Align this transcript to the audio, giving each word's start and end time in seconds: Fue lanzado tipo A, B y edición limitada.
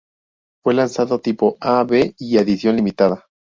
Fue 0.63 0.73
lanzado 0.73 1.19
tipo 1.19 1.57
A, 1.59 1.83
B 1.83 2.15
y 2.17 2.37
edición 2.39 2.75
limitada. 2.75 3.25